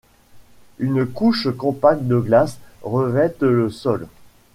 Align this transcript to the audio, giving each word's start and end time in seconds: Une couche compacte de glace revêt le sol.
Une 0.79 1.05
couche 1.05 1.47
compacte 1.57 2.01
de 2.07 2.17
glace 2.17 2.57
revêt 2.81 3.35
le 3.41 3.69
sol. 3.69 4.07